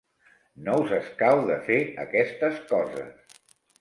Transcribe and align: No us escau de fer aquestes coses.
No 0.69 0.77
us 0.85 0.93
escau 0.95 1.41
de 1.49 1.57
fer 1.67 1.77
aquestes 2.07 2.59
coses. 2.73 3.37